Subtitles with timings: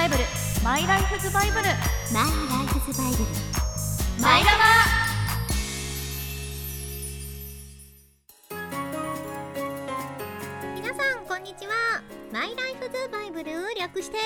[0.00, 0.24] バイブル
[0.64, 1.64] マイライフズバイブル
[2.10, 3.24] マイライフズバイブル
[4.22, 4.50] マイラ
[10.74, 12.02] 皆さんこんにちは。
[12.32, 14.16] マイライフズバイブル略して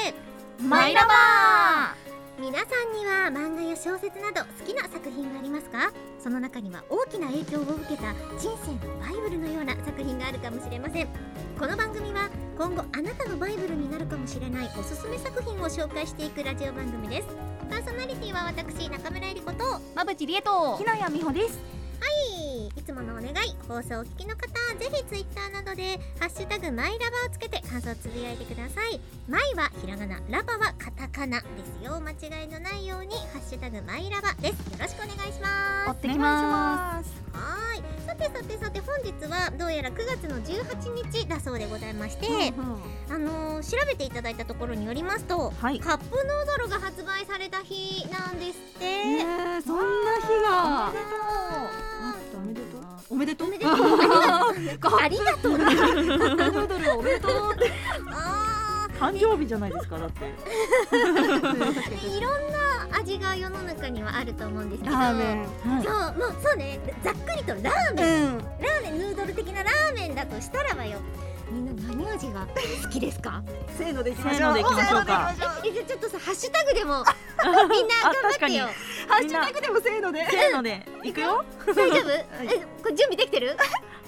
[0.60, 1.96] バマイラバ
[2.36, 5.92] 皆さんには漫画や小説など好きな作品がありますか？
[6.18, 11.08] その中には大きな影響を受けた人生のバイブルのような作品があるかもしれません。
[11.58, 12.28] この番組は
[12.58, 17.28] 今後あなたのバイブルになるかもしれないおすすめ作品を紹介していくラジオ番組です。
[17.70, 19.64] パーソナリティは私中村えり子と
[19.94, 21.73] 馬渕理恵とひなやみほです。
[22.28, 22.66] い。
[22.68, 23.56] いつものお願い。
[23.68, 24.46] 放送をお聞きの方
[24.78, 29.00] ぜひツイッターなどで「ハッシュタグマイラバ」をつけて感想をつぶやいてください。
[29.28, 31.46] マイはひらがなラバはカタカナで
[31.80, 32.00] すよ。
[32.00, 34.52] 間違いのないように「ハッシュタグマイラバ」です。
[34.52, 35.90] よろしくお願いします。
[35.90, 37.10] 追ってきます。
[37.32, 37.84] はーい。
[38.06, 42.26] さてさてさて本日はどうやら9月の18日だそうでございまして、
[43.08, 45.80] あのー調べていただいたところによりますと、はい。
[45.80, 49.24] カップヌードルが発売された日なんですって、ね
[49.58, 50.92] えそんな日が
[53.14, 53.46] おめでとう。
[53.46, 53.74] おめでとう。
[55.00, 55.54] ありがとう。
[55.54, 57.72] ありがとうカップヌードルおめでとうって。
[58.10, 60.34] あ誕生日じゃないですかだって。
[60.90, 62.32] ーいろん
[62.90, 64.96] な味が世の中にはあると思うんですけど。
[64.96, 65.46] ラーメン。
[65.84, 66.80] そうもうそうね。
[67.04, 68.38] ざっくりとラーメン、うん。
[68.38, 70.98] ラーメンヌードル的なラーメンだとしたらばよ
[71.54, 72.46] みんな何味が
[72.82, 73.42] 好きですか？
[73.78, 74.38] せーのでいきましょう。
[74.38, 75.34] せーのでいきましょうか。
[75.64, 77.04] えじゃあちょっとさハッシュタグでも
[77.70, 78.66] みんなあ頑張ってよ。
[79.08, 80.26] ハッシュタグでもせーので。
[80.28, 81.44] せーのでいくよ。
[81.66, 82.10] 大丈夫、
[82.42, 83.56] えこれ準備できてる、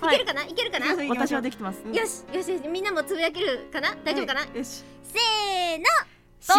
[0.03, 0.43] い、けるかな？
[0.45, 1.77] いけるかな、はい私はできてます。
[1.87, 2.69] よしよしよし。
[2.69, 3.95] みんなもつぶやけるかな？
[4.05, 4.85] 大丈夫かな、よし。
[5.05, 5.85] せーの。
[6.49, 6.57] 塩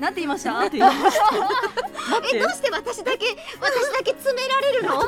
[0.00, 0.52] なんて言いました？
[0.52, 1.24] なんて言いました？
[2.36, 3.26] えどうして私だけ
[3.60, 4.98] 私だけ詰められるの？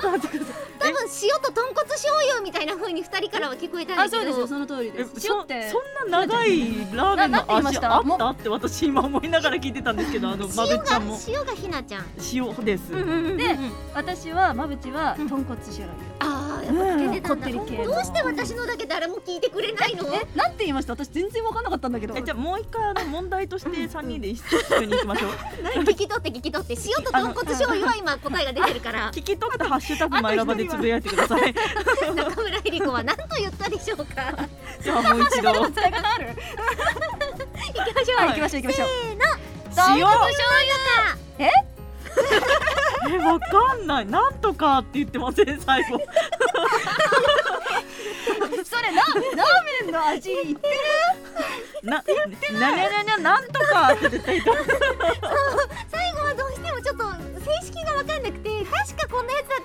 [0.88, 4.16] 多分塩と豚骨醤油みたいな風に二人からは聞こえたんだけど。
[4.16, 4.46] あそうですよ。
[4.46, 5.20] その通りえです。
[5.20, 5.70] そ塩って。
[5.70, 6.50] そんな長い
[6.94, 7.88] ラーメンななんて言いました？
[7.88, 11.18] の味あったって私今思いながら聞いてたんですけどあのまべ塩ちゃんも。
[11.28, 12.04] 塩がひなちゃん。
[12.32, 12.90] 塩です。
[12.90, 13.56] で
[13.94, 16.08] 私はまぶちは豚骨醤油。
[16.20, 17.94] あーやっぱつけてたんだ、うんこってり系の。
[17.94, 20.04] どうして私のだけ誰も聞いてくれないの？
[20.14, 20.92] えなんて言いました？
[20.94, 22.14] 私全然わかんなかったんだけど。
[22.16, 24.42] えじゃあもう一回あの問題として三人で一
[24.74, 25.30] 緒に行きましょう。
[25.84, 26.74] 聞き取って聞き取って。
[26.98, 29.10] 塩と豚骨醤油は今答えが出てるから。
[29.14, 31.54] 聞き取ってハッシュタグマイラバでつぶやいてください。
[32.14, 34.32] 中村えり子は何と言ったでしょうか？
[34.80, 35.52] じゃあもう一度。
[35.70, 36.28] 伝え方ある？
[37.74, 38.62] 行きましょう、はい行きましょう。
[38.62, 38.88] 行きましょう
[39.68, 41.18] 塩醤油か？
[41.38, 41.50] え？
[43.24, 44.06] わかんない。
[44.06, 45.60] なんとかって言ってません？
[45.60, 45.98] 最後。
[48.64, 49.20] それララー
[49.84, 50.68] メンの味言って
[51.82, 52.02] なな
[52.76, 54.62] にゃにゃにゃなんとかって絶対言って
[55.90, 57.04] 最後はどうしてもちょっと
[57.40, 59.60] 正式が分かんなくて確かこんなやつだっ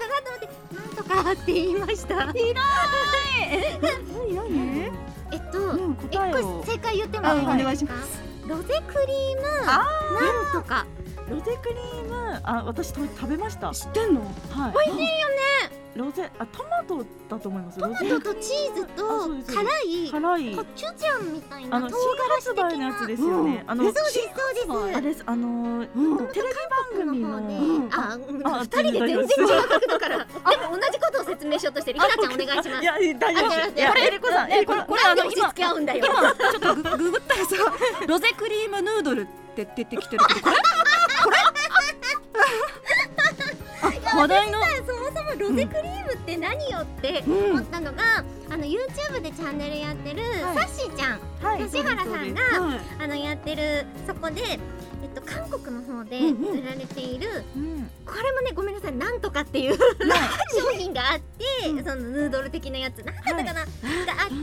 [1.32, 2.26] って言いました。
[2.26, 2.44] 何何
[5.32, 7.94] えっとうん一個正解言ってもいいですか？
[8.48, 9.84] ロゼクリームなん
[10.62, 10.86] とか。
[11.30, 12.14] ロゼクリーム
[12.44, 13.72] あ私と食べました。
[13.74, 14.22] 知ってんの？
[14.22, 14.28] は
[14.70, 14.74] い。
[14.88, 15.36] 美味しいよね
[15.96, 17.80] ロゼあトマトだと思います。
[17.80, 20.56] トマトとチーズあと辛い辛い。
[20.56, 22.70] コチュジャンみたいな唐あの新発辛子的な。
[22.70, 24.04] 売のやつですよね、あのそうです
[24.66, 24.98] そうです。
[24.98, 25.24] あれです。
[25.28, 26.28] あのーうん。
[26.30, 27.90] テレビ番組のの方で、うん。
[27.94, 28.18] あ、
[28.60, 30.34] あ二人で全然違う角度から、でも
[30.72, 32.00] 同じことを説明しようとしてる。
[32.00, 32.84] ひなちゃんお願いします。
[32.84, 33.50] いや大丈夫。
[33.74, 36.06] ですこれえりこさんえりこさんこれあの押し付け合うんだよ。
[36.06, 37.56] 今ちょっとグググったらさ
[38.08, 40.56] ロゼクリームヌードルって出てきてるけどこれ？
[41.24, 41.38] これ？
[44.14, 44.60] あ話題の
[45.44, 47.52] ロゼクリームって何よってうん。
[47.52, 50.56] 思ったのが、あの YouTube でチャンネルやってるはい。
[50.58, 51.64] サッシーちゃん、はい。
[51.66, 52.80] 吉原さんがはい。
[53.04, 54.42] あのやってるそこで。
[55.04, 56.60] えっと、韓国の方でうんうん。
[56.62, 57.90] 売られている、うん。
[58.06, 59.78] これもねごめんなさいなんとかっていう
[60.58, 61.84] 商品があって、うん。
[61.84, 63.68] そのヌードル的なやつなんだったかな、があっ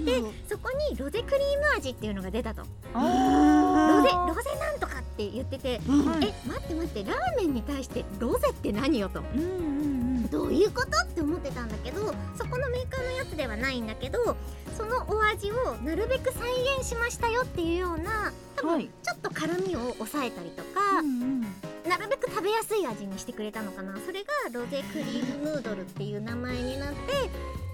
[0.05, 2.60] てそこにロゼクリーム味っていうのが出たと。
[2.62, 6.33] ロあゼロゼなんとかって言っててえ待っ
[6.69, 9.21] て待ってラーメンに対してロゼって何よと。
[9.21, 9.90] ーうんうん
[10.30, 14.36] どういうことって思ってたんだけどそこのメーカーのやつではないんだけど
[14.76, 18.91] そのお味をなるべく再現しましたよっていうような多分はい。
[19.03, 21.41] ちょっと辛みを抑えたりとうか、んうん。
[21.88, 23.97] なるべく食べやすい味にしてくれたのかな。
[24.04, 26.98] それがロゼクリームヌードルっていう名前になって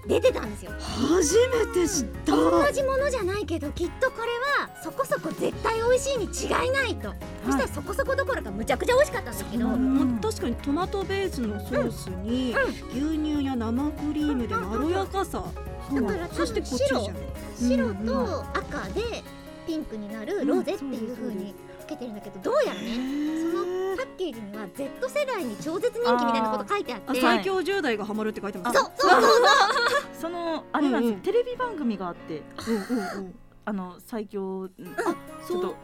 [0.07, 0.71] 出てたんですよ。
[0.79, 2.35] 初めて知った。
[2.35, 4.27] 同じものじゃないけどきっとこれ
[4.63, 7.13] はそこそこ絶対美味しいに違いないと、
[7.45, 9.69] そしたらそこそこどころかむちゃくちゃ美味しかったんだけど、う。
[9.71, 10.19] ん。
[10.21, 12.55] 確かにトマトベースのソースに
[12.91, 15.43] 牛乳や生クリームでまろやかさ。
[15.93, 17.15] だからそしてコチュジャン。
[17.69, 19.23] 白うんと赤で
[19.65, 22.95] ピンクになるロゼっていう風につけてるんだけどどうやらね？
[23.51, 27.11] そのパッケージには Z 世代に超絶人気みたいなこと書いてあって。
[27.11, 28.79] あ最強10代がハマるって書いてます。
[28.79, 29.41] そうそうそうそう
[30.19, 31.21] そのあれなんです、うんうん。
[31.21, 32.41] テレビ番組があって。
[32.67, 33.35] うんうんうん。
[33.65, 34.69] あの最強うん。
[34.69, 35.75] ちょっと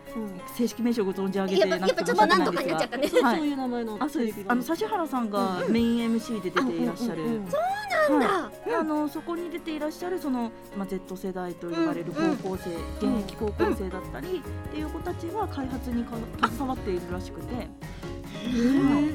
[0.56, 3.10] 正式名称ご存知上げてやっぱやっぱちょっとなんとかになっちゃったね。
[3.22, 3.38] はい。
[3.38, 4.46] そういう名前のあそうです。
[4.48, 8.76] あの指原さんがメイン MC で出ていらっしゃる、なんだ、はい。
[8.76, 12.70] あのそこに出ていらっしゃるその、まあ、Z 世代と呼ばれる高校生、
[13.06, 16.16] 現役高校生だったりっていう子たちは開発にか
[16.50, 17.68] 携わっているらしくて、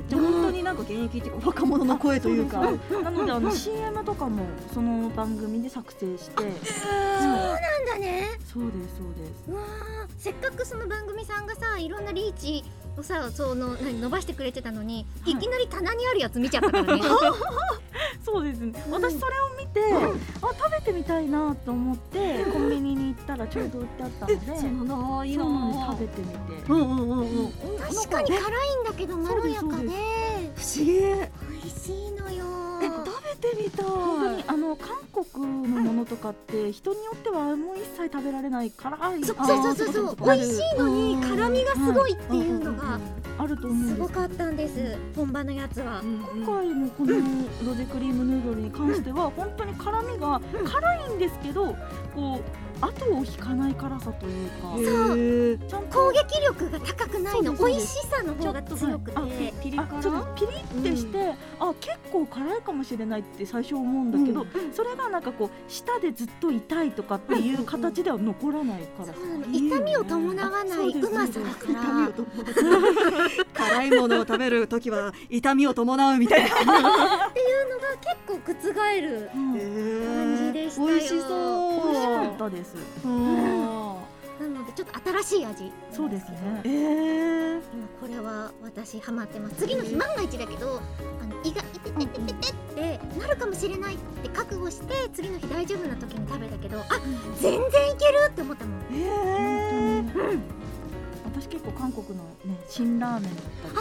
[0.09, 2.61] じゃあ本当になんか現役っていうか若者の声というか。
[3.03, 8.29] なのであの CM とかもその番組で作成して、そうなんだね。
[8.53, 9.45] そうですそうです。
[9.49, 12.65] うわーせっかくその番組さんがさいろんなリーチ
[12.97, 15.33] をさその何伸ばしてくれてたのに、はい。
[15.33, 17.03] い、きなり棚にあるやつ見ちゃったからね。
[18.25, 18.73] そうですね。
[18.91, 19.95] 私それを見て、
[20.43, 25.45] あ食べてみたいなと思ってコンビニに行ったらちょうど売ってあったのでそうなんだいいな。
[25.45, 25.81] そうなんです。
[25.87, 27.53] 食べてみて、うんうんうんうん。
[27.79, 29.89] 確かに辛いんだけどまろやかで。
[30.57, 31.01] 不思議
[33.69, 40.17] みたい本当にあの韓国のものとかって人によってはもう一切食べられない辛いそうそうそうそう。
[40.31, 41.21] あ美味しいのにうん。
[41.23, 42.99] 辛みがすごいっていうのが
[43.39, 44.97] あると思うすごかったんです。
[45.15, 46.01] 本場のやつは。
[46.03, 47.15] 今回のこの
[47.67, 51.77] ロゼクリームヌードルに関しては本当に辛みが辛いんですけど
[52.15, 54.73] こう後を引かない辛さというか。
[54.75, 55.69] そう。
[55.69, 57.53] ちゃんと攻撃力が高くないの。
[57.55, 69.53] 美味しさの方が強くて、ピリ辛あちょっとピリってして、あ結構辛いかもしれないって最初思うんだけど、それがなんかこう舌でずっと痛いとかっていう形では残らない辛さ、そうなの。
[69.53, 72.09] 痛みを伴わないうまさだから
[73.79, 76.47] 辛いものを食べるときは痛みを伴うみたいな。
[76.47, 80.89] っていうのが結構覆るうん感じでしたよ。
[80.89, 81.93] 美味しそう。
[81.93, 82.75] 美味しかったです。
[84.41, 85.73] なのでちょっと新しい味。
[85.91, 86.63] そうですね。
[86.65, 89.57] えー今これは私ハマってます。
[89.57, 90.81] 次の日万が一だけど
[91.21, 92.51] あの胃がいててててて
[92.95, 96.85] ってなるかもしれないって覚悟して次の日大丈夫な時に食べたけどあ
[97.41, 98.81] 全然いけるって思ったもん。
[98.93, 100.58] え本当に
[101.41, 103.81] 私結構韓国のね辛ラーメンだったりと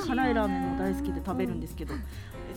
[0.00, 1.94] か辛いラーメンも大好きで食べるんですけど、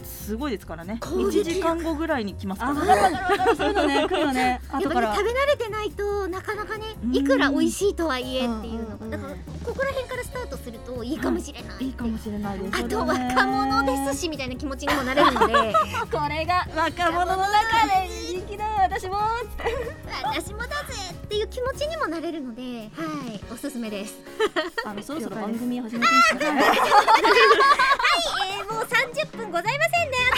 [0.04, 0.98] すごいですからね。
[1.00, 4.60] 1攻撃力時間後ぐらいに来ますかあら分かる分かる分かるそういうのね来るよね。
[4.72, 5.14] やっ 後から。
[5.14, 7.16] 食べ慣れてないとなかなかねうん。
[7.16, 9.10] いくら美味しいとはいえっていうのうん。
[9.10, 15.54] がだからここら辺からスタートするといいかもしれないいいかもしれないですあと若者ですしみたいな気持ちにもなれるので。
[16.10, 19.18] これが若者の中で人気だ私も。
[20.22, 20.74] 私もだぜ
[21.12, 24.14] っていう気持ちにもなれるのではいおすすめです。
[24.84, 26.52] あのそろそろ番組始めていいですか
[28.48, 30.16] えー、もう30分ございませんね。
[30.32, 30.36] あ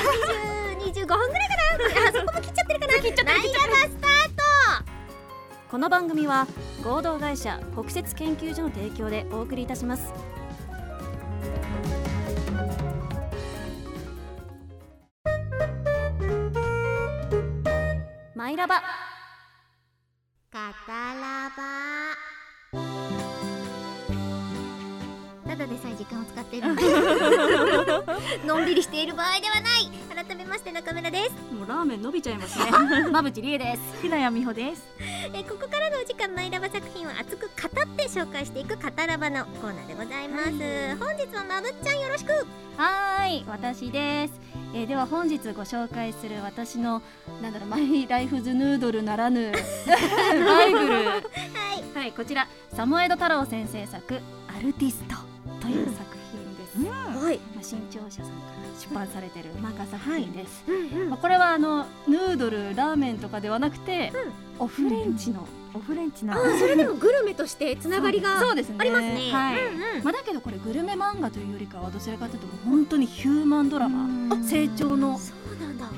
[0.84, 2.08] と20 25分ぐらいかな。
[2.08, 2.92] あそこも切っちゃってるかな。
[2.94, 3.48] 切っちゃってるス
[4.00, 4.92] タート。
[5.68, 6.46] この番組は
[6.84, 10.12] 合同会社北雪研究所の提供でお送りいたします。
[18.36, 18.82] マイラバ。
[20.52, 21.91] カタラバ
[26.52, 26.74] っている
[28.46, 29.90] のんびりしている場合ではない。
[30.26, 31.30] 改めまして中村です。
[31.54, 32.64] もうラーメン伸びちゃいますね。
[33.08, 34.02] 馬淵理恵です。
[34.02, 34.82] ひなやみほです。
[35.00, 42.32] えーここからのお時間マイラバ作品を熱く語って紹介していくカタラバのコーナーでございます、本日はまぶっちゃんよろしく。
[42.76, 43.44] はーい。
[43.48, 44.34] 私です、
[44.74, 47.02] えーでは本日ご紹介する私の
[47.40, 49.52] なんだろうマイライフズヌードルならぬ
[50.46, 50.94] バイブル。
[50.94, 51.22] はい。
[51.94, 54.20] はいこちらサモエド太郎先生作
[54.56, 55.16] アルティスト
[55.60, 56.11] という作
[56.74, 57.38] はい。
[57.54, 61.10] まあ、新潮社さんから出版されてる漫画作品です、うんうん。
[61.10, 64.12] まあ、これはあのヌードルラーメンとかではなくて、
[64.58, 68.70] おフレンチの、おフレンチなそれでもグルメとしてつながりがそうです。
[68.70, 69.30] ねありますね。
[69.32, 70.04] はい、うんうん。
[70.04, 75.18] まあ、だけどこれグルメ漫画というよりかはどちらかというと本当にヒューマンドラマ成長の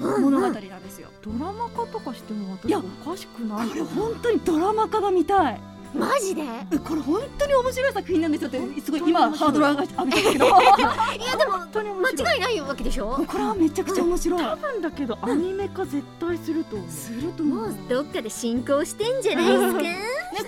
[0.00, 0.52] 物語なん
[0.82, 5.60] ですよ、ドラマ化とかしてもいや私おかしくないこれ本当にドラマ化が見たい
[5.94, 6.42] マジで？
[6.84, 10.46] これ本当に面白い作品なんですよってすごい今ハードル上が上げたんですけど。
[10.50, 11.58] やでも
[12.00, 13.24] 間違いないわけでしょ？
[13.26, 14.42] これはめちゃくちゃ面白い。
[14.42, 16.90] 多分だけどアニメ化絶対すると思う。
[16.90, 17.68] すると思う。
[17.68, 19.82] もうどっかで進行してんじゃないですか？
[19.82, 19.96] ね、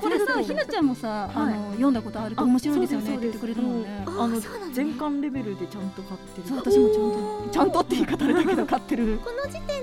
[0.00, 3.10] これさひなちゃんもさ、あの読んだことあると面白いですよね。
[3.10, 4.04] って言ってくれたもんね。
[4.04, 4.40] ああの
[4.72, 6.48] 全巻レベルでちゃんと買ってる。
[6.48, 9.20] そう私もちゃんとちゃんとって言い方あれだけど買ってる。
[9.24, 9.75] この時点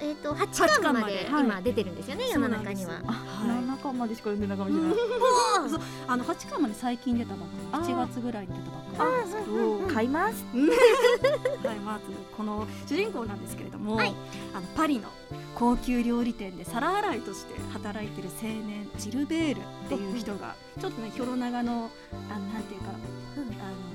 [0.00, 0.92] えー、と8八巻まで。
[0.92, 1.44] 巻まではい。
[1.44, 3.00] 今出てるんですよね、世の中には。
[3.06, 3.64] あ、はい。
[3.64, 4.94] 7巻までしか読んでないかもしれない。
[5.70, 5.80] そう。
[6.06, 7.68] あの8巻まで最近出たばっかり。
[7.72, 7.94] あー。
[7.94, 8.98] 7月ぐらいに出たばっかり。
[8.98, 10.44] なんですけど買います。
[11.66, 12.04] はい、まず
[12.36, 14.14] この主人公なんですけれども、はい。
[14.54, 15.08] あのパリの
[15.54, 21.90] 高級料理店で皿洗いとして働いてる青年ジルベールっていう人がちょっとねひょろ長の
[22.30, 23.85] あのなんていうか、あの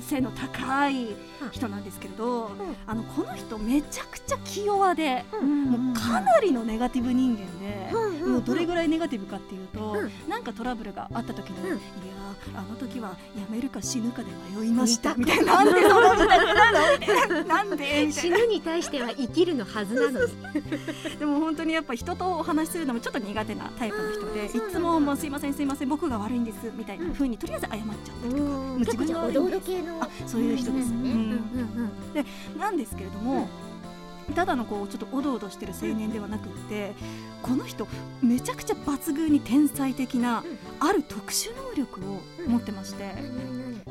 [0.00, 1.08] 背の高い
[1.50, 2.50] 人なんですけれど、
[2.86, 7.92] あのこの人めちゃくちゃ気弱で、もうかなりのネガティブ人間で、
[8.26, 9.96] もうどれぐらいネガティブかっていうと、
[10.28, 11.76] なんかトラブルがあった時に、いや
[12.54, 14.28] あの時はやめるか死ぬかで
[14.58, 15.64] 迷いましたみたいな。
[15.64, 18.10] なんでその みたいななんで？
[18.10, 20.32] 死ぬに対しては生きるのはずなのに。
[21.18, 27.86] でも本当にやっぱ人とお話しするのもちょっと苦手なタイプの人で、いつももうすいませんすいません僕が悪いんですみたいな風にとりあえず謝っちゃっ
[28.20, 30.94] たりとか、もう結構じゃあおどおど系のあそういう人です、ね。
[30.94, 31.40] うん
[32.58, 33.48] なんですけれども、
[34.34, 36.92] ただのこうちょっとおどおどしてる青年ではなくって、
[37.42, 37.86] この人
[38.22, 40.44] めちゃくちゃ抜群に天才的な、
[40.78, 43.14] ある特殊能力を持ってまして、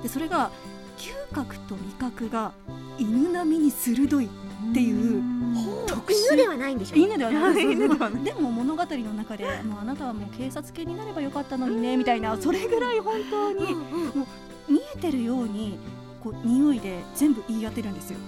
[0.01, 0.51] でそれが
[0.97, 2.51] 嗅覚と味覚が
[2.97, 4.29] 犬並みに鋭いっ
[4.73, 5.23] ていう
[5.87, 7.55] 特殊犬ではないんでしょ犬ではない。
[8.23, 13.75] でも物語の中でもうあなたはもう警察犬になればよかったのにねみたいなそれぐらい本当に
[14.69, 15.77] 見えてるように
[16.23, 18.19] こう匂いで全部言い当てるんですよ。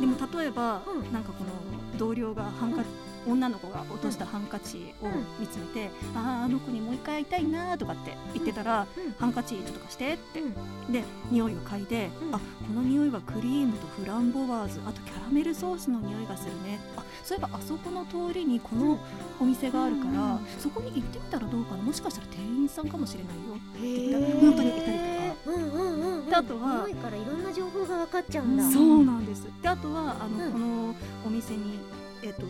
[0.00, 1.12] でも例えば、うん。
[1.12, 1.50] なんかこの
[1.98, 2.82] 同僚がハンカ
[3.28, 5.06] 女の子が落としたハンカチを
[5.38, 9.12] 見つめて「あああの子にもう一回会いたいな」とかって言ってたら「うん。
[9.18, 10.92] ハンカチちょっと貸して」って、うん。
[10.92, 12.34] で匂いを嗅いで、うん。
[12.34, 12.44] あこ
[12.74, 14.80] の匂いはクリームとフランボワーズ。
[14.86, 16.80] あとキャラメルソースの匂いがするね。
[16.96, 18.98] あそういえばあそこの通りにこの
[19.38, 21.82] お店があるから、そこに行ってみたらどうかな。
[21.82, 25.19] もしかしたら店員さんかもしれないよって言ったら本当にいたりとか。
[25.46, 26.26] うんうんうんうん。
[26.26, 28.70] であとは匂いからいろんな情報が分かっちゃうんだ。
[28.70, 29.44] そうなんです。
[29.62, 30.52] であとはあの、うん。
[30.52, 30.94] この
[31.26, 31.78] お店に
[32.22, 32.42] えっ、と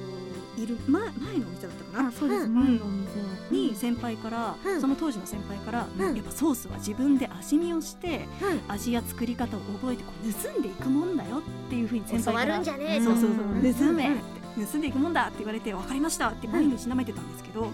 [0.60, 2.08] いる前前のお店だったかな？
[2.08, 2.54] あそうです、うん。
[2.54, 3.08] 前のお店
[3.52, 4.80] に先輩から、うん。
[4.80, 6.16] その当時の先輩から、うん。
[6.16, 8.72] やっぱソースは自分で味見をして、うん。
[8.72, 13.74] 味や作り方を覚えてこう盗んでいくもんだよっていうふうに先輩から教わるんじゃねえそうそうそう、うん。
[13.74, 17.68] 盗めって盗んでいくもんだって言われて分かりましたって毎日舐めてたんですけど、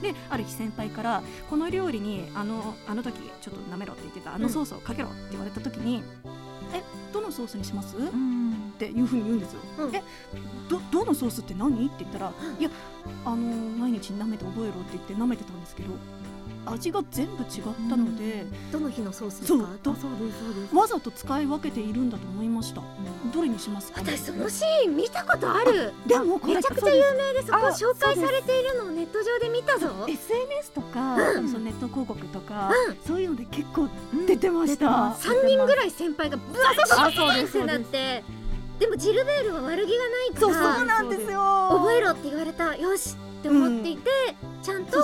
[0.00, 6.02] である日先輩からこの料理にあのあの時ちょっと舐めろって言ってたあのソースをかけろって言われた時に、
[6.74, 8.00] えどのソースにします、っ
[8.78, 9.60] ていうふうに言うんですよ。
[9.78, 9.94] うん。
[9.94, 10.02] え
[10.68, 11.86] どどのソースって何？
[11.86, 12.70] って言ったら、いや
[13.24, 15.94] あの毎日舐めて覚えろって言って舐めてたんですけど
[16.64, 19.58] 味が全部違ったので、どの日のソースですか？
[19.58, 20.74] そうどそうですそうです。
[20.74, 22.82] わざと使い分けているんだと思いました。
[23.34, 25.92] どれにしますか、私そのシーン見たことある。
[26.06, 29.88] でもめちゃくちゃ有名でそこ紹介されているのをネット上で見たぞ。
[30.08, 31.48] SNS とか、うん。
[31.48, 32.96] そのネット広告とか、うん。
[33.06, 33.88] そういうので結構
[34.26, 34.86] 出てました。
[34.86, 38.24] 3人ぐらい先輩がブワーあそうですってなって
[38.78, 41.40] でもジルベールは悪気がないかそうそうらなんですよ。
[41.70, 42.76] 覚えろって言われた。
[42.76, 44.10] よしって思っていて、
[44.62, 45.02] ちゃんと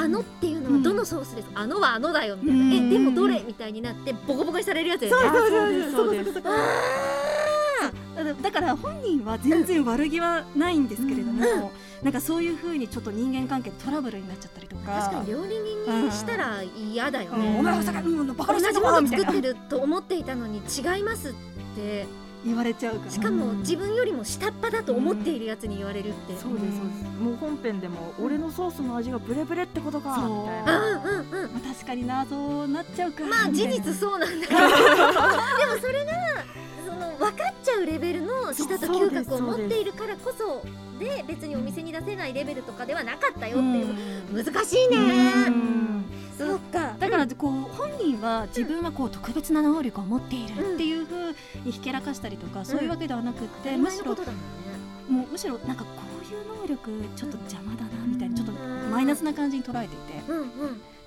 [0.00, 2.72] あのっていうのはどのソースですか、あのはあのだよみたいな、うん。
[2.72, 14.92] えでもどれみたいになってボコボコにされるやつだよねそうそうですそうですだだから本人は全然悪気はないんですけれども、なんかそういうふうにちょっと人間関係でトラブルになっちゃったりとか。
[14.92, 17.40] 確かに料理人にしたら嫌だようん。
[17.40, 21.32] ね、お前はさかうんバカ同にしてると思っていたのに違いますっ
[21.76, 22.06] て
[22.44, 23.10] 言われちゃうから。
[23.10, 27.20] しかも自分よりも下っ端だと思っているやつに言われるって、そうですそうです。
[27.20, 30.42] もう本編でも俺のソースの味がブレブレってことかそう。
[30.42, 31.52] みたいうんなうんうん。
[31.52, 34.60] まあ確かになそうなっちゃうかまあ 事実そうなんだけど。
[34.62, 34.72] でも
[35.80, 36.12] それが
[36.86, 40.62] その分かっちゃうレベルの舌と嗅覚を持っているからこそ
[40.98, 43.94] で別にお店に出せないレベルとかではなかったよっていう。
[44.34, 44.44] うん。
[44.44, 44.96] 難しいね。
[45.46, 45.87] うん
[46.36, 46.96] そうか。
[46.98, 51.34] だからこう本人は自分はこう特別な能力を持っているっていうふう
[51.64, 54.24] にひけらかしたりとかそういうわけではなくって、むしろだ
[55.08, 55.90] もうむしろなんかこ
[56.22, 58.52] ういう能力ちょっと邪魔だなみたいなちょっと
[58.90, 60.22] マイナスな感じに捉えていて。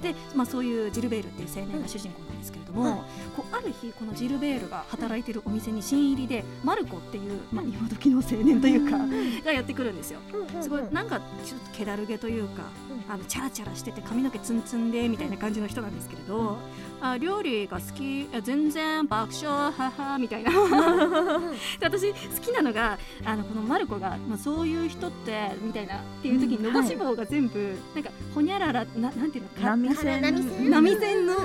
[0.01, 2.95] で、まあ、そういうジルベールっていう青年が主人公ですけれども、うん
[3.35, 8.97] こうある日このジルベールが働いてるお店に新入りでマルコっていう、まあ、今時の青年というか、
[9.45, 10.19] がやってくるんですよ。
[10.61, 12.63] すごいなんかちょっと気だるげというか、
[13.07, 16.57] あのチャラチャラしてて髪の毛ツンツンでみたいな感じの人なんですけれど、
[17.01, 20.51] あ料理が好きあ全然爆笑ははみたいな。
[21.79, 31.35] で私好きなのがあのこのマルコが、まあ、そういう人ってみたいなっていう時に伸ばし棒が全部、なんかほにゃららななんていうのか波線の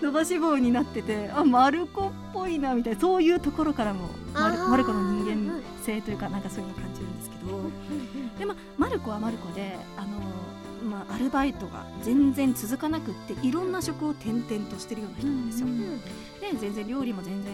[0.00, 7.40] 伸ばし棒になっててあマルコっぽいなみたいなそういうところからもマルあーマルコの人間性というかなんかそういうのを感じるんですけど。
[8.38, 10.18] でまあ、マルコはマルコであの、
[10.82, 15.66] まあ、アルバイトが全然続かなくっていろんな職を転々としてるような人なんですよ。
[16.40, 17.52] で全然料理も全然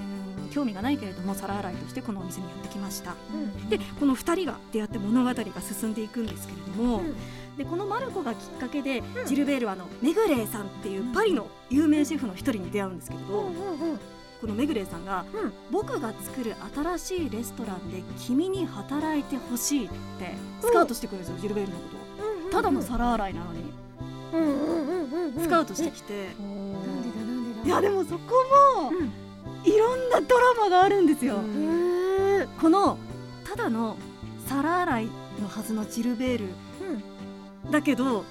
[0.53, 3.17] 興味がないけれども皿洗いとしてこのお店にやってきました。
[3.69, 7.17] でこの2人が出会って物語が進んでいくんですけれども、うん
[7.57, 13.27] でこのマルコがきっかけで、ジルベールはあのメグレーさんっていうパリの有名シェフの一人に出会うんですけれど、
[14.41, 21.97] このメグレーさんが、うん僕が作る新しいレストランで君に働いてほしいってスカウトしてくるんですよ、ジルベールのこと
[22.49, 22.51] を。
[22.51, 23.61] ただの皿洗いなのに。
[25.41, 27.67] スカウトしてきて、なんでだなんでだ。
[27.67, 28.35] いやでもそこ
[28.83, 28.93] も、
[29.65, 31.37] いろんなドラマがあるんですよ、
[32.61, 32.99] この
[33.45, 33.97] ただの
[34.47, 35.07] 皿洗い
[35.41, 36.49] のはずのジルベール、
[37.71, 38.25] だけど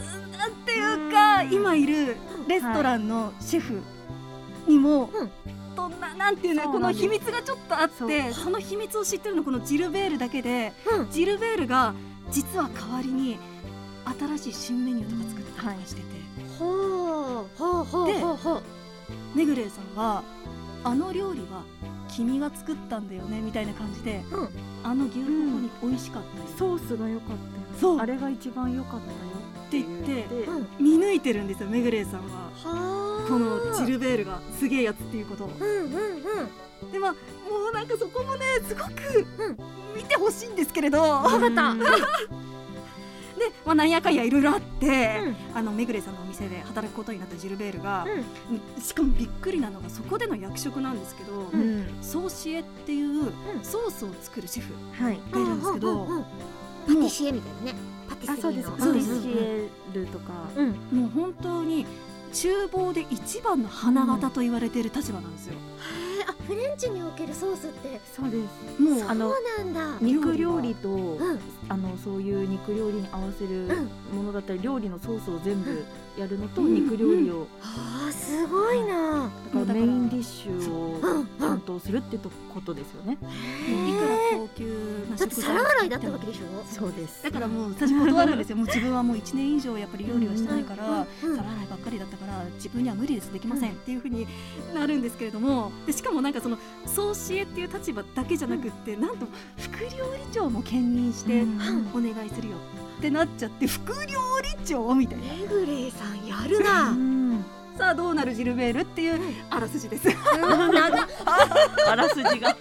[0.00, 2.16] うんなんていうか今いる
[2.48, 3.80] レストランのシェフ
[4.66, 5.30] にも、うん。
[5.74, 11.10] どんななんていうのこの秘密がちょっとあってその秘密を知ってるのこのジルベールだけで、うん。
[11.10, 11.94] ジルベールが
[12.30, 13.38] 実は代わりに
[14.38, 16.06] 新しい新メニューとか作ったりとかしてて、
[16.58, 18.62] ほうほうほうでほうほう
[19.34, 20.22] メグレイさんは
[20.84, 21.62] あの料理は
[22.08, 24.48] 君が作ったんだよねみたいな感じで、うん。
[24.82, 25.30] あの牛ホホ
[25.60, 26.28] に美味しかった。
[26.38, 27.98] よ、ソースが良かったよそう。
[27.98, 29.12] あれが一番良かったよ
[29.66, 30.66] って言ってうん。
[30.78, 32.50] 見抜いてるんですよメグレイさんは。
[32.54, 33.28] はあ。
[33.28, 35.44] このジルベールがすげえやつっていうこと。
[35.44, 35.82] をうんうん
[36.82, 36.92] うん。
[36.92, 37.18] でまあも
[37.70, 38.90] うなんかそこもねすごく
[39.38, 39.56] うん。
[39.96, 41.70] 見てほしいんですけれど、分かった。
[41.70, 41.78] うん。
[41.78, 41.86] で、
[43.64, 48.06] まあ、なんやかんやいろいろあって、あのメグレイさんのお店で働くことになったジルベールが、
[48.76, 48.82] うん。
[48.82, 51.86] しかもびっくりなのがそこでの役職なんですけど、うん。
[52.02, 56.26] ソーシエっていうソースを作るシェフはいがいるんですけど、うんうんうんパ
[57.06, 57.78] ティシエみたいなね。
[58.08, 60.32] パティあスリーのパティシエルとか。
[60.56, 61.00] うん。
[61.00, 61.86] もう本当に
[62.32, 65.54] 厨房で一番の花形と言われている立場なんですよ。
[65.54, 66.15] へー。
[66.15, 66.15] あ
[66.46, 68.00] フレンチにおけるソースって。
[68.14, 68.36] そうで
[68.76, 68.80] す。
[68.82, 69.08] もう。
[69.08, 69.98] あのなんだ。
[70.00, 71.38] 肉料理とうん。
[71.68, 74.16] あのそういう肉料理に合わせるうん。
[74.16, 75.84] ものだったり料理のソースを全部
[76.16, 77.46] やるのとうん肉料理を。
[77.62, 79.30] あーすごいな。
[79.54, 81.06] だからメインディッシュをう。
[81.06, 81.26] んうん。
[81.26, 83.14] 担当するってとことですよね。
[83.14, 86.64] いくら高級なだって皿洗いだったわけでしょ？
[86.72, 87.22] そうです。
[87.22, 88.56] だからもう私断るんですよ。
[88.56, 91.36] もう自分はもう1年以上やっぱり料理はしてないから、うんうん。
[91.36, 93.32] 皿洗いばっかりだったから自分には無理です。
[93.32, 93.72] できません。
[93.72, 94.26] っていうふうに
[94.74, 95.72] なるんですけれども。
[95.86, 99.26] でしかもなんかその総シエっていう立場だけじゃなくって、なんと
[99.58, 102.56] 副料理長も兼任してうんお願いするよ
[102.98, 105.24] ってなっちゃって副料理長みたいな。
[105.24, 106.90] メグレイさんやるな。
[106.90, 107.25] うん
[107.76, 110.08] さあどうなるジルベールっていうあらすじです。
[111.86, 112.56] あらすじが。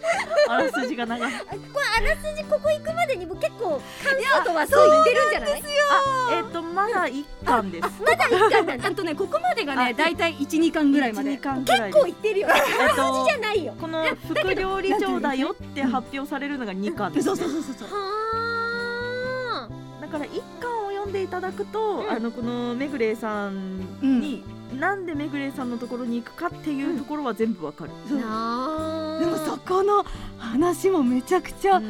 [0.49, 1.31] あらすじが長い。
[1.31, 5.63] これあらすじここ行くまでにも結構感想とはそう言ってるんじゃない？
[5.89, 7.87] あえっとまだ一巻です。
[8.01, 8.87] まだ一巻だ。
[8.87, 10.15] あとねここまでがあねだい。
[10.17, 11.31] たい12巻ぐらいまで。
[11.31, 11.91] 一二巻ぐらい。
[11.91, 12.47] 結構言ってるよ。
[12.49, 13.73] あらすとじじゃないよ。
[13.79, 17.13] この副料理長だよって発表されるのが二巻。
[17.13, 17.25] です。
[17.25, 17.89] そうそうそうそうそう。
[17.89, 19.69] は
[20.01, 22.11] だから一巻を読んでいただくと、うん。
[22.11, 27.91] あのこのめぐれいさんに、なんでめぐれいさんのところに行くかっていうところは全部わかる。
[28.07, 28.19] そう。
[28.23, 29.17] あ。
[29.19, 30.05] でもそこの
[30.37, 31.81] 話もめちゃくちゃ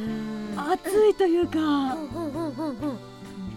[0.55, 1.95] 熱いというか、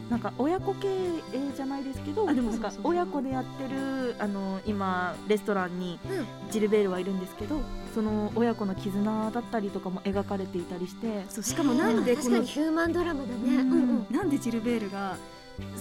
[0.09, 1.20] なんか親子経営
[1.54, 6.14] じゃないですけど、あでもなんか親子でやってるあの今レストランにう
[6.48, 6.50] ん。
[6.50, 7.61] ジルベールはいるんですけど、
[7.94, 13.35] その親子の絆だったりとかも描かれていたりして、そうしかもなんでこのヒューマンドラマだね。
[13.35, 14.16] うんうんうん。
[14.16, 15.16] なんでジルベールが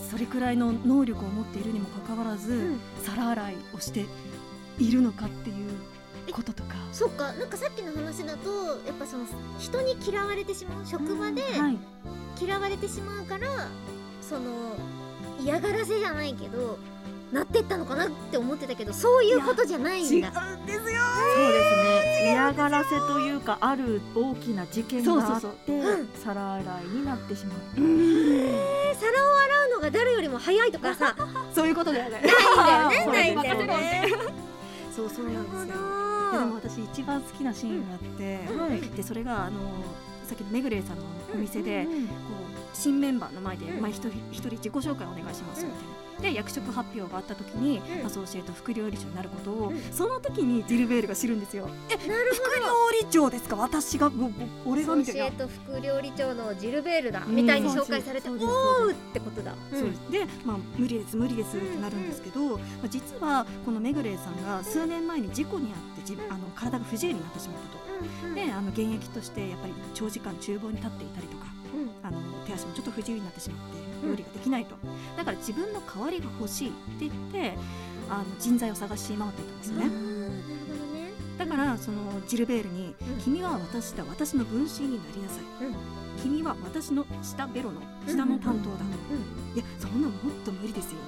[0.10, 2.80] それくらいの能力を持っているにもかかわらず、うん。
[3.04, 4.06] 皿洗いをして
[4.80, 5.72] いるのかっていう
[6.32, 6.76] こととか。
[6.92, 7.34] そっか。
[7.34, 8.50] なんかさっきの話だと
[8.86, 9.26] やっぱその
[9.60, 11.78] 人に嫌われてしまう職場ではい、
[12.42, 13.48] 嫌われてしまうから
[14.22, 14.76] その
[15.40, 16.78] 嫌がらせじゃないけど
[17.32, 20.30] なってったのかなって思ってたけどそういうことじゃないんだ。
[20.30, 20.84] うんですよ。
[20.86, 22.32] そうですね。
[22.32, 25.82] 嫌がらせというかある大きな事件があって
[26.24, 27.58] 皿洗いになってしまう。
[27.78, 31.16] えー皿を洗うのが誰よりも早いとかさ。
[31.54, 32.22] そういうことだよね。
[32.56, 34.08] ないんだよねそうないんだよそうね。
[34.96, 35.76] そうそうなんですよ。
[35.76, 39.60] なででも私一番好きなシーンがあって、はいでそれがあの
[40.26, 46.07] さっきのめぐれいさんのお店で、うんこう新メンバーの前で、うんまあ、一人一人自己紹介お願いしますみたいな。
[46.22, 48.06] で役職発表があった時に、うん。
[48.06, 49.82] アソシエイト副料理長になることを、うん。
[49.92, 51.70] その時にジルベールが知るんですよ。
[51.90, 52.66] えなる副料
[53.02, 53.56] 理長ですか？
[53.56, 54.32] 私がぼぼ
[54.66, 55.38] 俺がみたいなソシエ。
[55.38, 59.54] ト副料理長のジルベールだうんみたいに紹介されてうですーってことだ。
[59.72, 68.36] そうですで、まあ、無理です無理ですってなるんですけど、まあ、実はこのメグレイさんが数年前に事故に遭ってじあの体が不自由になってしまったと。
[68.36, 71.46] であの現役としてやっぱり長時間厨房に立っていたりとか
[72.08, 74.76] あの手足もちょっと不自由になってしまって料理ができないと、
[75.18, 77.58] だから自分の代わりが欲しいって言って
[78.10, 79.92] あの人材を探し回っていたんですよね、
[81.38, 85.76] だからそのジルベールにうん「君は私だ私の分身になりなさい」うん。
[86.22, 88.78] 君は私の下ベロの下の担当だ」
[89.54, 91.00] いやそんなのもっと無理ですよ、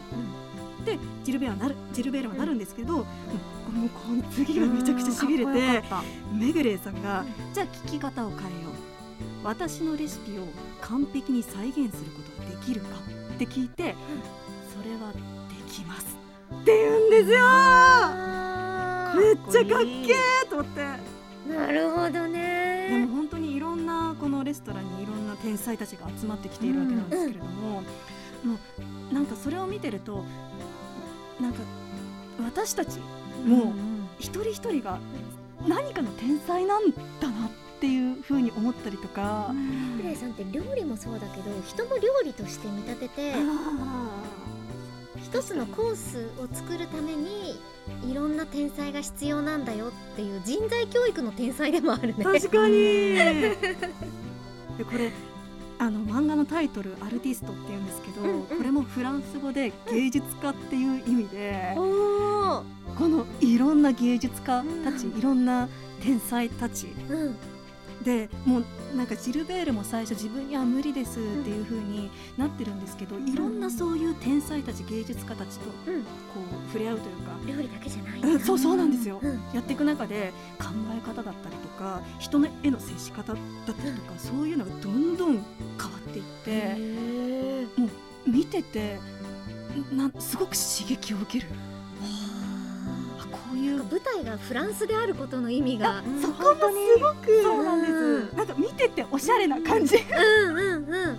[0.86, 3.06] でジルベールはなるジルベールはなるんですけど、もう
[3.90, 5.84] この次がめちゃくちゃしびれて
[6.34, 8.69] メグレイさんが、じゃあ聞き方を変えよう
[9.44, 10.44] 私のレシピを
[10.82, 12.88] 完璧に再現することができるか
[13.36, 13.96] って聞いて、
[14.74, 15.20] それはで
[15.72, 16.18] きます
[16.62, 17.38] って言うんですよ。
[17.42, 20.82] あめっちゃかっけーと思って。
[20.82, 21.00] ー
[21.50, 28.60] なるほどでもね本当にいろんなこのレストランにいろんな天才たちが集まってきているわけなんですけれども、も
[29.12, 30.24] うなんかそれを見てると
[31.40, 31.62] なんか
[32.44, 33.00] 私たち
[33.46, 33.74] も
[34.20, 35.00] 一人一人が
[35.68, 39.54] 何かの天才なんだなっていうふうに思ったりとか、
[39.98, 43.34] フレイさんって料理もそうだけど人も料理として見立てて
[45.24, 47.60] 一つのコースを作るために
[48.10, 52.24] いろんな天才が必要なんだよっていう人材教育の天才でもあるね。
[52.24, 52.74] 確かに。
[54.78, 55.12] でこれ
[55.78, 58.44] あの漫画のタイトル「アルティスト」っていうんですけど、うんうん。
[58.44, 62.64] これもフランス語で芸術家っていう意味で、おー。
[62.98, 65.20] このいろんな芸術家たち、うん。
[65.20, 65.70] いろんな
[66.02, 67.36] 天才たちうん
[68.04, 75.96] でもうなんかジルベールも最初自分には無理ですっていう風になってるんですけど、いろんなそういう天才たち芸術家たちとこうん。
[76.00, 76.04] う
[76.68, 79.42] 触れ合うというか、料理だけじゃないうんそうそうなんですよ、うん。
[79.54, 80.66] やっていく中で考
[80.98, 85.44] え方だったりとか人の絵の接し方だったりとか、そういうのがどんどん変わ
[85.98, 88.98] っていってもう見てて
[89.92, 91.48] なすごく刺激を受ける。
[91.52, 91.79] あ
[93.32, 97.94] こういう舞台がフランスであることの意味がうんそこもすごくそうなんです。
[97.94, 98.38] うん。
[98.38, 99.96] なんか見てておしゃれな感じ。
[99.98, 101.18] うんうんうん。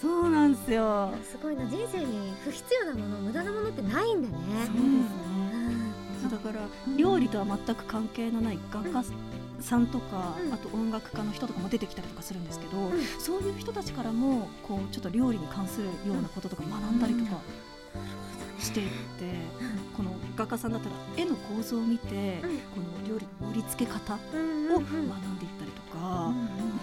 [0.00, 1.12] そうなんですよ。
[1.24, 4.34] すごいな人生に不必要なもの無駄なものってないんだね。
[4.66, 5.06] そううん
[6.22, 6.60] そうだから
[6.96, 9.04] 料理とは全く関係のない画家
[9.60, 10.52] さんとか、うん。
[10.54, 12.92] あと音楽家の人とかも出てきたりとかするんですけど、ん。
[13.18, 17.40] そういう人たちからもこうちょっと料理に関するようなこととか学んだりとか
[18.58, 18.94] していって、
[19.96, 22.40] この画家さんだったら絵の構造を見て、
[22.74, 26.32] この料理の盛り付け方をうん学んでいったりとか、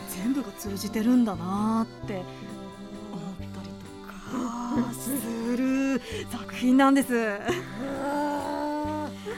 [0.09, 5.11] 全部が通じてるんだなって思ったりとかす
[5.57, 7.39] る作品なんです。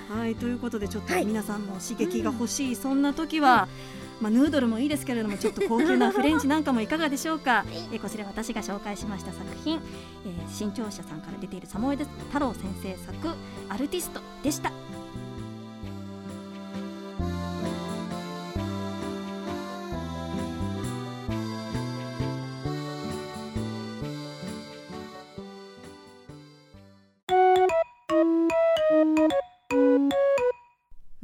[0.10, 1.26] はいということでちょっとはい。
[1.26, 3.68] 皆さんも刺激が欲しい、そんな時は、
[4.22, 9.80] まあ、ヌードルもいいですけれども ちょっと高級なフレンチなんかもいかがでしょうか、えーこちら私が紹介しました作品、
[10.26, 13.36] えー新潮社さんから出ているサモエド太郎先生作
[13.70, 14.72] 「アルティスト」でした。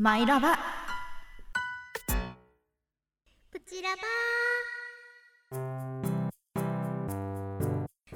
[0.06, 0.56] マイラバ
[3.52, 5.58] プチラバ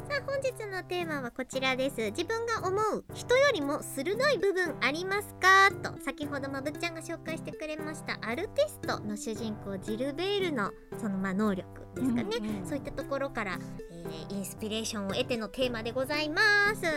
[0.07, 1.95] さあ本日のテーマはこちらです。
[2.11, 5.71] 自分が思う人よりも鋭い部分ありますか？
[5.81, 10.69] と先ほどまぶっちゃんが紹介してくれましたアルティストの主人公ジルベールの
[11.01, 13.57] そのまあ能力ですかね、そういったところから、
[13.88, 16.41] えーインスピレーションを得てのテーマでございま
[16.75, 16.81] す。
[16.81, 16.91] そう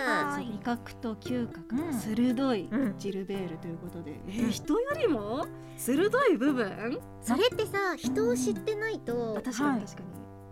[0.45, 2.69] 味覚と嗅覚がうん鋭い。
[2.71, 4.49] うんジルベールということで、えうん。
[4.49, 7.01] ー人よりも鋭い部分？
[7.21, 9.81] それってさ人を知ってないと確かはい。
[9.81, 10.03] に確か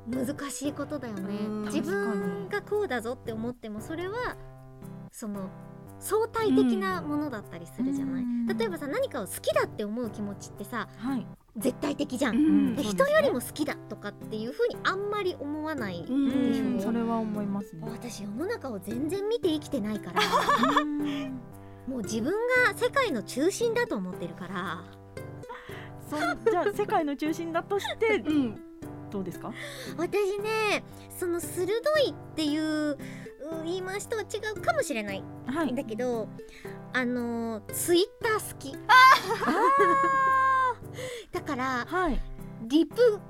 [0.08, 1.22] に、難しいことだよね。
[1.46, 1.62] うん。
[1.64, 4.36] 自分がこうだぞって思ってもそれは
[5.12, 5.48] その
[5.98, 8.46] 相対的なものだったりするじゃない、うん。
[8.46, 12.76] 例えばさ何かを好きだって思う気持ちってさはい絶対的じゃん、うん。
[12.76, 12.82] ね。
[12.82, 16.28] 人よりも好きだとかっていう風にあんまり思わない、うん。
[16.52, 16.80] でしょうん。
[16.80, 17.82] それは思いますね。
[17.90, 20.20] 私世の中を全然見て生きてないから。
[21.86, 24.84] もう自分が世界の中心だと思ってるから。
[26.08, 26.38] そう。
[26.50, 28.60] じゃあ世界の中心だとして うん。
[29.10, 29.52] どうですか？
[29.96, 30.84] 私ね
[31.18, 31.72] その鋭
[32.06, 32.96] いっていうう
[33.64, 35.24] 言い回しとは違うかもしれない。
[35.46, 36.28] はんだけど
[36.92, 38.72] あのツイッター好き
[41.32, 42.20] だからはい。
[42.68, 43.20] リプ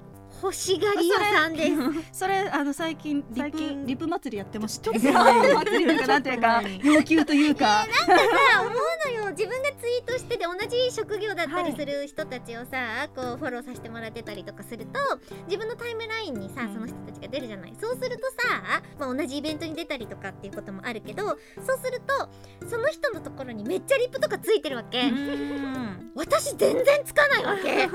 [0.43, 1.73] 欲しがり屋さんです。
[2.21, 8.73] それあの最近リ最近プリプ祭りやってましたちょっと前祭りとなんていうか要求というか、さ思う
[9.05, 15.01] のよ自分がツイートしてて同じ職業だったりする人たちをさ、こうフォローさせてもらってたりとかすると
[15.47, 21.23] 自分のタイムラインにさうんその人たちが出るじゃない、そうするとさ、まあ、同じイベントに出たりとかっていうこともあるけど
[21.67, 22.29] そうすると
[22.69, 27.89] その人のところにめっちゃリプとかついてるわけ、うん私全然つかないわけ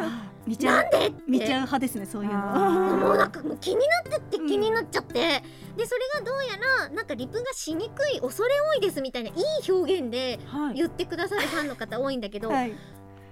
[0.48, 5.44] 見ちゃうんなで見ちゃう派ですねそういうもうなんかもう気になってって気になっちゃって、
[5.76, 10.76] でそれがどうやらなんかリプがしにくい恐れ多いですみたいないい表現ではい。
[10.76, 12.74] 言ってくださるファンの方多いんだけど、はい、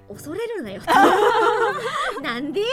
[0.09, 0.81] 恐れるなよ。
[2.21, 2.67] なんでや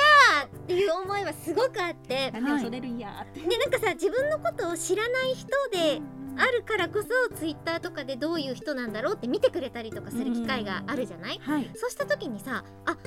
[0.44, 2.32] ーっていう思いはすごくあって。
[2.32, 3.40] 恐れるんやって。
[3.40, 6.00] でなんかさ自分のことを知らない人で
[6.36, 11.70] あるからこそツイッターとかでどういう人なんだろうって見てくれたりとかする機会があるじゃない、はい。
[11.74, 13.00] そうした時にさああんま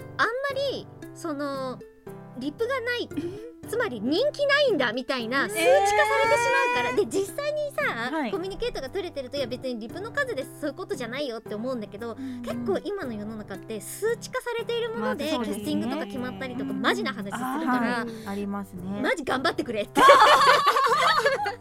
[0.72, 1.80] りその
[2.40, 3.10] リプがない。
[3.68, 5.96] つまり人気ないんだみたいな数値化されてし
[6.76, 8.32] まうから、で実際にさ、はい。
[8.32, 18.28] コミュニケートが取れてるといや別にリプの数でそういうことじゃないよって思うんだけど結構今の世の中って数値化されているもので,、キャスティングとか決まったりとかマジな話するから、はい。
[18.28, 19.02] ありますね。
[19.02, 20.02] マジ頑張ってくれって。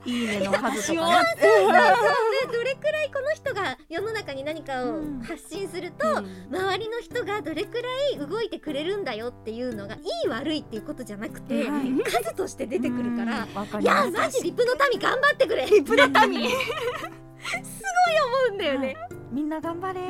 [0.04, 1.36] いいねの数とかね。
[1.40, 1.48] で
[2.52, 5.20] どれくらいこの人がか世の中に何かをうん。
[5.22, 6.56] 発信すると、うん。
[6.56, 13.46] 周りの人がどれくらい動いてくれるんだよっていうのがいい悪いっていうことじゃなくて、はい数として出てくるから、
[13.80, 15.66] いやマジリップの民頑張ってくれ。
[15.66, 16.50] リップの民
[17.42, 18.16] すごい
[18.48, 18.96] 思うんだよね、
[19.30, 20.00] みんな頑張れ。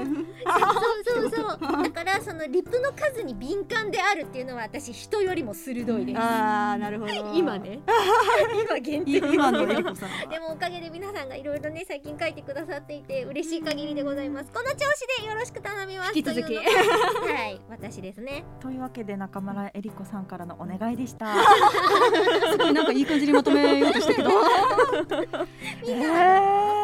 [1.04, 6.18] そうそうそうだからそのリップの数に敏感であるっていうのは私人よりも鋭いです。
[6.18, 7.12] あーなるほど。
[7.34, 7.80] 今ね。
[8.66, 9.18] 今限定。
[9.32, 10.26] 今のえりこさんは。
[10.26, 14.50] でもおかげで皆さんがいろいろね最近書いてくださっていて嬉しい限りでございます。
[14.52, 16.12] この調子でよろしく頼みます。
[16.16, 16.56] 引き続き。
[16.56, 18.44] はい私ですね。
[18.60, 21.34] というわけで中村えり子さんからのお願いでした。
[22.52, 24.30] すごいなんかいい感じにまとめようとしたけど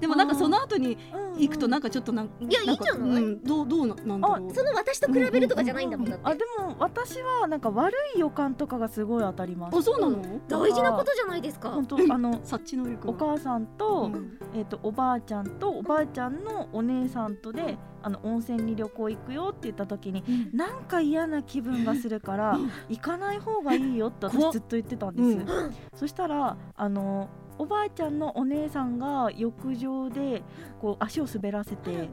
[0.00, 0.96] でもなんかその後に
[1.36, 3.22] 行くとなんかちょっとなんいやいいんじゃない？
[3.22, 4.54] うん、どうどうななんだろう？
[4.54, 6.24] その私と比べるとかじゃないんだもんだって。
[6.26, 9.78] あでも私はなんか悪い予感とかがすごい当たります。
[9.78, 10.22] あそうなの？
[10.48, 11.70] 大事なことじゃないですか。
[11.70, 14.38] 本当あの 察知能力お母さんと,、うん。
[14.54, 22.58] えー、とおばあちゃんとおばあちゃんのお姉さんとであの温泉に旅行行くよって言った時になんか嫌な気分がするから
[22.88, 25.74] 行かない方がいいよって私ずっと言ってたんです、うん。
[25.94, 30.42] そしたらあのおばあちゃんのお姉さんが浴場で
[30.80, 32.08] こう足を滑らせて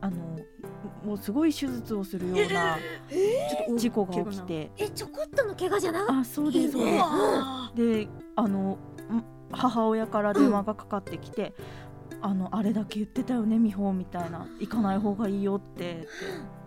[0.00, 0.16] あの
[1.04, 2.76] もうすごい手術をするような
[3.10, 4.70] ちょっと事故が起きて。
[4.76, 6.72] えちょこっとの怪我じゃなかっあそうです。
[6.72, 8.78] そうですあであのん
[9.50, 11.54] 母親から電話がかかってきて
[12.20, 16.08] 「あのあれだけ言ってたよね美穂」みたいな「行かない方がいいよ」ってって「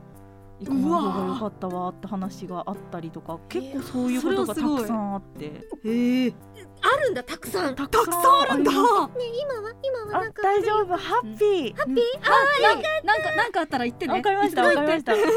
[0.60, 5.46] 行かない方がよかったわ」って話があったたりとか結構そういうことがたくさんあって。
[5.86, 6.34] へえ
[6.80, 7.70] あるんだたくさん。
[7.70, 8.72] ねたたくさんあるんだ。
[8.72, 10.98] 今は今はあなんか大丈夫。
[10.98, 11.76] ハッピー。
[11.76, 12.06] ハッピー？
[12.24, 14.13] あなんかなんかあったら言ってね。
[14.13, 15.15] わかりましたわかりました。
[15.17, 15.32] よろ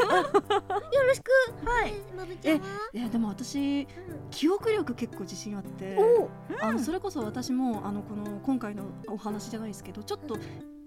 [1.13, 1.31] しく。
[1.67, 1.93] はい。
[1.93, 2.67] えまぶちゃんは？
[2.93, 3.87] えでも私
[4.29, 5.97] 記憶力結構自信あって。
[5.97, 6.29] お
[6.61, 10.37] あのそれこそ私もあのこの今回のお話じゃないですけどちょっと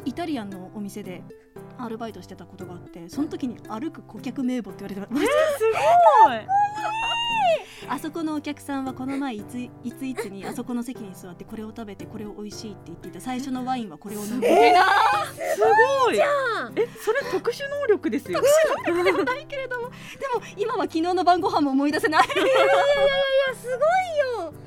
[0.05, 1.23] イタリアンのお店で
[1.79, 5.27] アルバイトしてたことがあってその時に歩く顧客名簿って言われて
[5.59, 5.65] す
[6.27, 6.39] ごい。
[7.89, 13.21] あそこのお客さんはこの前いついついつにあそこの席に座ってこれを食べてこれを美味しいって言っていた。
[13.21, 14.49] 最初のワインはこれを飲んで、
[15.55, 16.19] すごい。
[16.19, 18.41] えそれ特殊能力ですよ。
[19.25, 19.91] ないけれども。
[19.91, 19.95] で
[20.35, 22.27] も今は昨日の晩ご飯も思い出せない。
[22.27, 22.35] いや
[23.55, 24.45] すごいよ。
[24.45, 24.63] なんか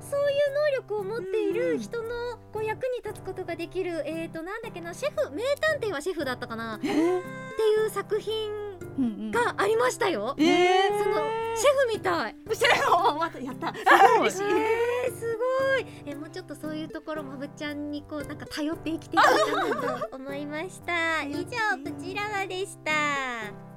[0.00, 6.76] そういう能力を持っている人のこう役に立つことができるえーとなんだっけなシェフ名探偵はシェフだったかな。
[6.76, 8.50] っていう作品
[8.98, 9.30] うんうん。
[9.30, 10.34] がありましたよ。
[10.38, 11.16] えー、その
[11.54, 12.36] シェフみたい。
[12.52, 13.72] シェフおまたやった。
[14.28, 14.52] すごい。
[14.52, 15.38] えー、す
[15.70, 15.86] ごい。
[16.06, 19.24] えもうちょっとそういうところまぶちゃんにこうなんか頼って生きていこ
[19.68, 21.22] うかなと思いました。
[21.22, 21.46] 以上
[21.84, 23.67] プチラワでした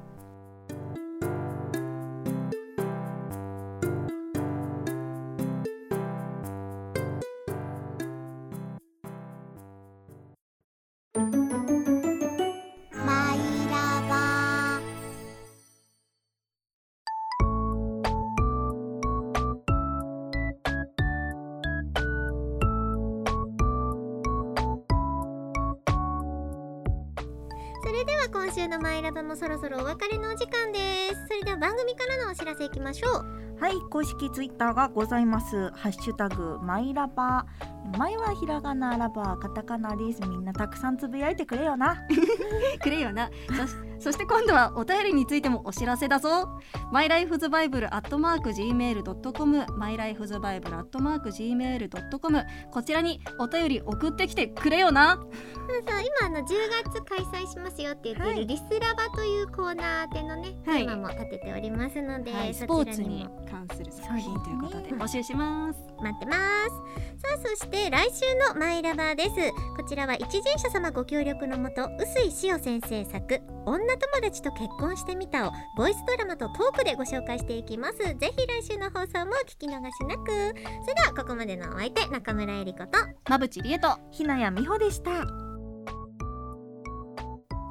[29.01, 37.70] イラブもそろそろお別れのお時間ですそれでは番組からのお知らせいきましょうはい公式ツイッターがございますハッシュタグマイラバー。
[38.10, 41.98] イはひらがなラバカタカナですみんなたくさんつぶやいてくれよな。
[42.82, 43.30] くれよな。
[43.50, 46.60] そしそして今度はお便りについてもお知らせだぞ。
[46.91, 55.17] マイライフズバイブルアットマーク Gmail.com マイライフズバイブルアットマーク Gmail.com こちらにお便り送ってきてくれよな。
[55.17, 58.48] そうそう今あの10月開催しますよって言ってる、はい。
[58.48, 60.86] リスラバというコーナー宛てのね、はい。
[60.86, 65.80] テーマも立てておりますので、はい、そスポーツにも関する作品ということで募集します。
[66.02, 67.02] 待ってます。
[67.22, 69.29] さあそして来週のマイラバーです。
[69.75, 77.97] こちらは一人者様ご協力のもと臼井しお先生作女友達と結婚してみたをボイスドラマとトークでご紹介していきます。
[77.97, 80.31] ぜひ来週の放送も聞き逃しなく。
[80.31, 82.97] それではここまでのお相手中村えり子と
[83.29, 85.12] まぶちりえとひなやみほでした。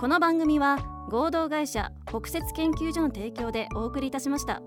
[0.00, 0.78] この番組は
[1.10, 4.62] 合同会社北雪研究所の提供でお送りいたしました